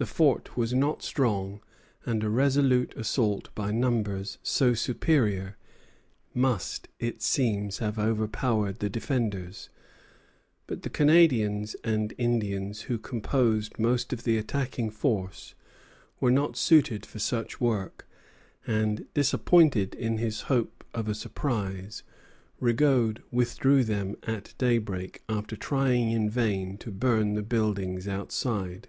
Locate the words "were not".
16.20-16.56